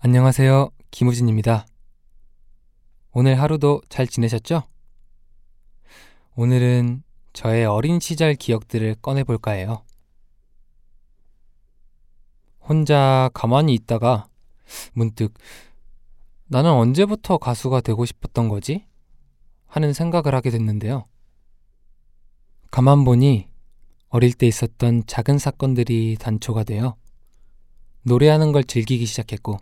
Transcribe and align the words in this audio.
안녕하세요. 0.00 0.68
김우진입니다. 0.90 1.66
오늘 3.12 3.40
하루도 3.40 3.80
잘 3.88 4.06
지내셨죠? 4.06 4.64
오늘은 6.34 7.02
저의 7.32 7.64
어린 7.64 8.00
시절 8.00 8.34
기억들을 8.34 8.96
꺼내볼까 8.96 9.52
해요. 9.52 9.82
혼자 12.60 13.30
가만히 13.32 13.72
있다가 13.72 14.28
문득 14.92 15.32
나는 16.48 16.70
언제부터 16.70 17.38
가수가 17.38 17.80
되고 17.80 18.04
싶었던 18.04 18.50
거지? 18.50 18.84
하는 19.64 19.94
생각을 19.94 20.34
하게 20.34 20.50
됐는데요. 20.50 21.06
가만 22.70 23.04
보니 23.04 23.48
어릴 24.10 24.34
때 24.34 24.46
있었던 24.46 25.06
작은 25.06 25.38
사건들이 25.38 26.18
단초가 26.20 26.62
되어 26.62 26.94
노래하는 28.06 28.52
걸 28.52 28.62
즐기기 28.62 29.04
시작했고 29.04 29.58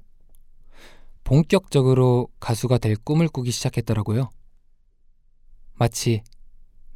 본격적으로 1.24 2.28
가수가 2.40 2.76
될 2.76 2.94
꿈을 2.94 3.26
꾸기 3.26 3.50
시작했더라고요. 3.50 4.28
마치 5.72 6.22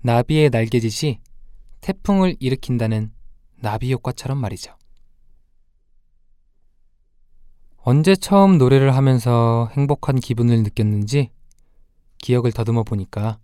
나비의 0.02 0.50
날개짓이 0.50 1.20
태풍을 1.80 2.36
일으킨다는 2.38 3.12
나비 3.56 3.90
효과처럼 3.94 4.36
말이죠. 4.36 4.76
언제 7.78 8.14
처음 8.14 8.58
노래를 8.58 8.94
하면서 8.94 9.70
행복한 9.72 10.20
기분을 10.20 10.62
느꼈는지 10.62 11.30
기억을 12.18 12.52
더듬어 12.52 12.82
보니까 12.82 13.38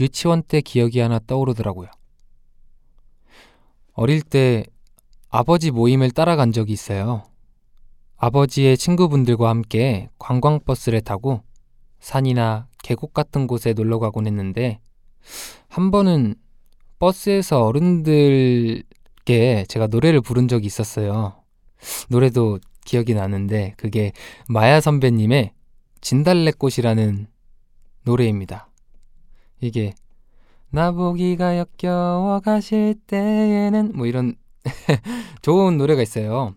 유치원 0.00 0.42
때 0.42 0.60
기억이 0.60 0.98
하나 0.98 1.20
떠오르더라고요. 1.20 1.88
어릴 3.92 4.22
때 4.22 4.64
아버지 5.34 5.70
모임을 5.70 6.10
따라간 6.10 6.52
적이 6.52 6.74
있어요. 6.74 7.24
아버지의 8.18 8.76
친구분들과 8.76 9.48
함께 9.48 10.10
관광버스를 10.18 11.00
타고 11.00 11.40
산이나 12.00 12.68
계곡 12.82 13.14
같은 13.14 13.46
곳에 13.46 13.72
놀러 13.72 13.98
가곤 13.98 14.26
했는데 14.26 14.78
한 15.68 15.90
번은 15.90 16.34
버스에서 16.98 17.64
어른들께 17.64 18.84
제가 19.68 19.86
노래를 19.86 20.20
부른 20.20 20.48
적이 20.48 20.66
있었어요. 20.66 21.42
노래도 22.10 22.58
기억이 22.84 23.14
나는데 23.14 23.72
그게 23.78 24.12
마야 24.50 24.82
선배님의 24.82 25.52
진달래꽃이라는 26.02 27.26
노래입니다. 28.04 28.68
이게 29.62 29.94
나보기가 30.68 31.56
역겨워 31.56 32.40
가실 32.40 32.96
때에는 33.06 33.92
뭐 33.94 34.06
이런 34.06 34.34
좋은 35.42 35.76
노래가 35.76 36.02
있어요. 36.02 36.54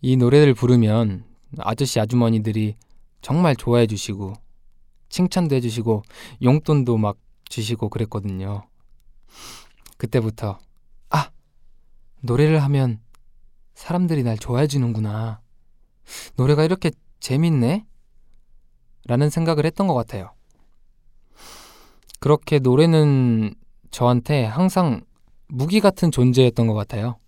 이 0.00 0.16
노래를 0.16 0.54
부르면 0.54 1.24
아저씨 1.58 2.00
아주머니들이 2.00 2.76
정말 3.20 3.54
좋아해 3.56 3.86
주시고 3.86 4.34
칭찬도 5.08 5.54
해주시고 5.56 6.02
용돈도 6.42 6.96
막 6.96 7.18
주시고 7.44 7.88
그랬거든요. 7.88 8.66
그때부터 9.96 10.58
아 11.10 11.30
노래를 12.20 12.62
하면 12.64 13.00
사람들이 13.74 14.22
날 14.22 14.38
좋아해 14.38 14.66
주는구나. 14.66 15.40
노래가 16.36 16.64
이렇게 16.64 16.90
재밌네? 17.20 17.86
라는 19.06 19.30
생각을 19.30 19.66
했던 19.66 19.86
것 19.86 19.94
같아요. 19.94 20.32
그렇게 22.20 22.58
노래는 22.58 23.54
저한테 23.90 24.44
항상 24.44 25.04
무기 25.54 25.80
같은 25.80 26.10
존재였던 26.10 26.66
것 26.66 26.72
같아요. 26.72 27.18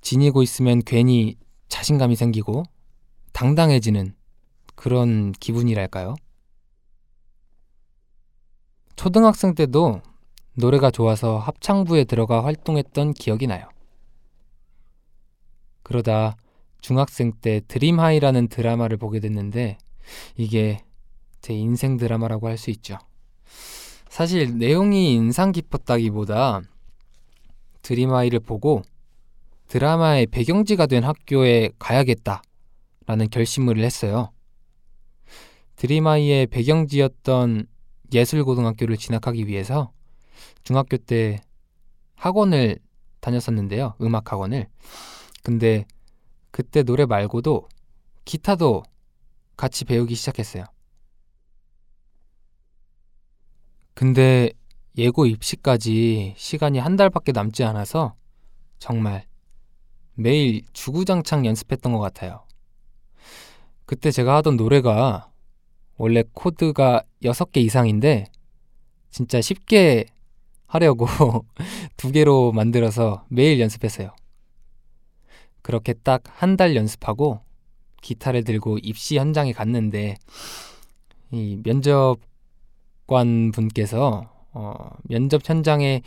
지니고 0.00 0.42
있으면 0.42 0.82
괜히 0.84 1.36
자신감이 1.68 2.16
생기고 2.16 2.64
당당해지는 3.32 4.12
그런 4.74 5.30
기분이랄까요? 5.30 6.16
초등학생 8.96 9.54
때도 9.54 10.02
노래가 10.54 10.90
좋아서 10.90 11.38
합창부에 11.38 12.02
들어가 12.02 12.44
활동했던 12.44 13.14
기억이 13.14 13.46
나요. 13.46 13.68
그러다 15.84 16.36
중학생 16.80 17.30
때 17.40 17.60
드림하이라는 17.68 18.48
드라마를 18.48 18.96
보게 18.96 19.20
됐는데 19.20 19.78
이게 20.36 20.80
제 21.40 21.54
인생 21.54 21.96
드라마라고 21.96 22.48
할 22.48 22.58
수 22.58 22.70
있죠. 22.70 22.98
사실 24.18 24.58
내용이 24.58 25.14
인상 25.14 25.52
깊었다기보다 25.52 26.62
드림하이를 27.82 28.40
보고 28.40 28.82
드라마의 29.68 30.26
배경지가 30.26 30.86
된 30.86 31.04
학교에 31.04 31.70
가야겠다라는 31.78 33.30
결심을 33.30 33.78
했어요. 33.78 34.32
드림하이의 35.76 36.48
배경지였던 36.48 37.68
예술고등학교를 38.12 38.96
진학하기 38.96 39.46
위해서 39.46 39.92
중학교 40.64 40.96
때 40.96 41.38
학원을 42.16 42.80
다녔었는데요. 43.20 43.94
음악 44.02 44.32
학원을. 44.32 44.66
근데 45.44 45.86
그때 46.50 46.82
노래 46.82 47.06
말고도 47.06 47.68
기타도 48.24 48.82
같이 49.56 49.84
배우기 49.84 50.16
시작했어요. 50.16 50.64
근데 53.98 54.52
예고 54.96 55.26
입시까지 55.26 56.34
시간이 56.36 56.78
한 56.78 56.94
달밖에 56.94 57.32
남지 57.32 57.64
않아서 57.64 58.14
정말 58.78 59.26
매일 60.14 60.62
주구장창 60.72 61.44
연습했던 61.44 61.92
것 61.92 61.98
같아요. 61.98 62.44
그때 63.86 64.12
제가 64.12 64.36
하던 64.36 64.56
노래가 64.56 65.32
원래 65.96 66.22
코드가 66.32 67.02
6개 67.24 67.56
이상인데 67.56 68.26
진짜 69.10 69.40
쉽게 69.40 70.06
하려고 70.68 71.08
두 71.96 72.12
개로 72.12 72.52
만들어서 72.52 73.24
매일 73.28 73.58
연습했어요. 73.58 74.14
그렇게 75.60 75.92
딱 75.92 76.22
한 76.40 76.56
달 76.56 76.76
연습하고 76.76 77.40
기타를 78.02 78.44
들고 78.44 78.78
입시 78.78 79.18
현장에 79.18 79.52
갔는데 79.52 80.18
이 81.32 81.58
면접 81.64 82.18
관 83.08 83.50
분께서 83.52 84.30
어, 84.52 84.90
면접 85.04 85.40
현장에 85.48 86.02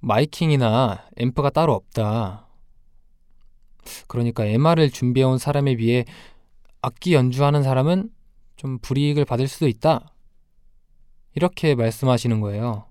마이킹이나 0.00 1.06
앰프가 1.16 1.50
따로 1.50 1.72
없다. 1.72 2.46
그러니까 4.06 4.44
MR을 4.44 4.90
준비해온 4.90 5.38
사람에 5.38 5.76
비해 5.76 6.04
악기 6.82 7.14
연주하는 7.14 7.62
사람은 7.62 8.10
좀 8.56 8.78
불이익을 8.78 9.24
받을 9.24 9.48
수도 9.48 9.66
있다. 9.66 10.12
이렇게 11.34 11.74
말씀하시는 11.74 12.40
거예요. 12.40 12.84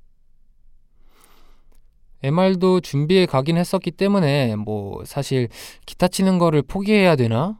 MR도 2.24 2.82
준비해 2.82 3.26
가긴 3.26 3.58
했었기 3.58 3.92
때문에 3.92 4.56
뭐 4.56 5.04
사실 5.06 5.50
기타 5.86 6.08
치는 6.08 6.40
거를 6.40 6.62
포기해야 6.64 7.16
되나 7.16 7.60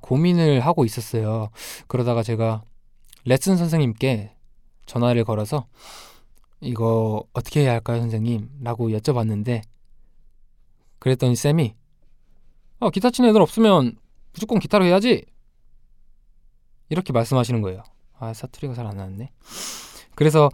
고민을 0.00 0.60
하고 0.60 0.84
있었어요. 0.84 1.50
그러다가 1.86 2.22
제가 2.22 2.62
레슨 3.24 3.56
선생님께 3.56 4.37
전화를 4.88 5.22
걸어서 5.24 5.66
이거 6.60 7.22
어떻게 7.32 7.60
해야 7.60 7.72
할까요, 7.72 8.00
선생님? 8.00 8.48
라고 8.62 8.88
여쭤봤는데 8.88 9.62
그랬더니 10.98 11.36
쌤이 11.36 11.74
아, 12.80 12.90
기타 12.90 13.10
치는 13.10 13.30
애들 13.30 13.40
없으면 13.40 13.96
무조건 14.32 14.58
기타로 14.58 14.84
해야지. 14.84 15.24
이렇게 16.88 17.12
말씀하시는 17.12 17.60
거예요. 17.60 17.82
아, 18.18 18.32
사투리가 18.32 18.74
잘 18.74 18.86
안 18.86 18.96
나왔네. 18.96 19.30
그래서 20.14 20.48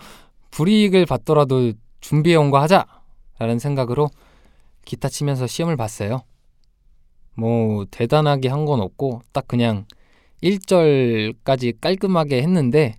불이익을 0.50 1.06
받더라도 1.06 1.73
준비해 2.00 2.37
온 2.37 2.50
거 2.50 2.61
하자. 2.61 2.87
라는 3.38 3.58
생각으로 3.58 4.08
기타 4.85 5.08
치면서 5.08 5.47
시험을 5.47 5.76
봤어요. 5.76 6.23
뭐, 7.37 7.85
대단하게 7.91 8.49
한 8.49 8.64
건 8.64 8.81
없고, 8.81 9.20
딱 9.32 9.47
그냥 9.49 9.87
1절까지 10.43 11.81
깔끔하게 11.81 12.43
했는데, 12.43 12.99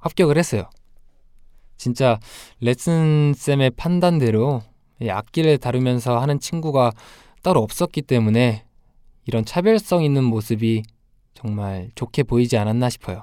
합격을 0.00 0.36
했어요. 0.36 0.68
진짜 1.76 2.18
레슨 2.60 3.32
쌤의 3.34 3.70
판단대로 3.70 4.62
악기를 5.08 5.58
다루면서 5.58 6.18
하는 6.18 6.38
친구가 6.38 6.92
따로 7.42 7.62
없었기 7.62 8.02
때문에 8.02 8.66
이런 9.24 9.44
차별성 9.44 10.02
있는 10.02 10.24
모습이 10.24 10.82
정말 11.34 11.90
좋게 11.94 12.24
보이지 12.24 12.58
않았나 12.58 12.90
싶어요. 12.90 13.22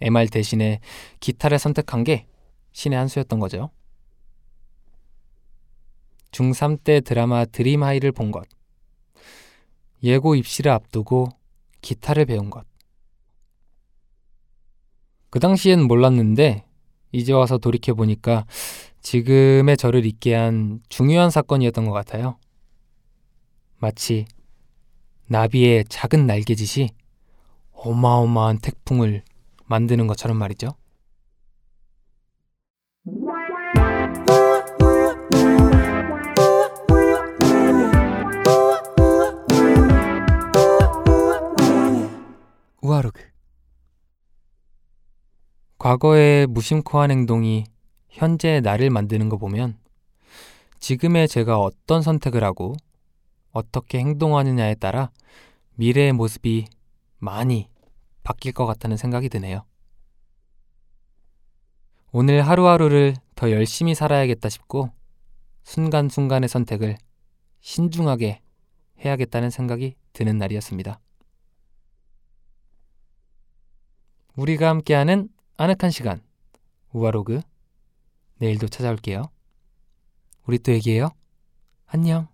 MR 0.00 0.28
대신에 0.28 0.80
기타를 1.20 1.58
선택한 1.58 2.04
게 2.04 2.26
신의 2.72 2.98
한 2.98 3.08
수였던 3.08 3.40
거죠. 3.40 3.70
중3 6.32 6.82
때 6.84 7.00
드라마 7.00 7.44
드림하이를 7.44 8.12
본 8.12 8.30
것. 8.30 8.46
예고 10.02 10.34
입시를 10.34 10.70
앞두고 10.72 11.28
기타를 11.80 12.26
배운 12.26 12.50
것. 12.50 12.66
그 15.36 15.40
당시엔 15.40 15.82
몰랐는데 15.82 16.64
이제 17.12 17.34
와서 17.34 17.58
돌이켜 17.58 17.92
보니까 17.92 18.46
지금의 19.02 19.76
저를 19.76 20.06
있게 20.06 20.32
한 20.32 20.80
중요한 20.88 21.28
사건이었던 21.28 21.84
것 21.84 21.92
같아요. 21.92 22.38
마치 23.76 24.24
나비의 25.26 25.84
작은 25.90 26.26
날개짓이 26.26 26.88
어마어마한 27.72 28.60
태풍을 28.60 29.24
만드는 29.66 30.06
것처럼 30.06 30.38
말이죠. 30.38 30.70
과거의 45.86 46.48
무심코한 46.48 47.12
행동이 47.12 47.62
현재의 48.08 48.60
나를 48.60 48.90
만드는 48.90 49.28
거 49.28 49.36
보면 49.36 49.78
지금의 50.80 51.28
제가 51.28 51.60
어떤 51.60 52.02
선택을 52.02 52.42
하고 52.42 52.74
어떻게 53.52 53.98
행동하느냐에 53.98 54.74
따라 54.74 55.12
미래의 55.76 56.12
모습이 56.12 56.66
많이 57.18 57.68
바뀔 58.24 58.50
것 58.50 58.66
같다는 58.66 58.96
생각이 58.96 59.28
드네요. 59.28 59.64
오늘 62.10 62.42
하루하루를 62.42 63.14
더 63.36 63.52
열심히 63.52 63.94
살아야겠다 63.94 64.48
싶고 64.48 64.90
순간순간의 65.62 66.48
선택을 66.48 66.98
신중하게 67.60 68.40
해야겠다는 69.04 69.50
생각이 69.50 69.94
드는 70.14 70.36
날이었습니다. 70.36 70.98
우리가 74.34 74.68
함께하는 74.68 75.28
아늑한 75.58 75.90
시간 75.90 76.22
우아로그 76.92 77.40
내일도 78.38 78.68
찾아올게요. 78.68 79.30
우리 80.46 80.58
또 80.58 80.72
얘기해요. 80.72 81.10
안녕. 81.86 82.28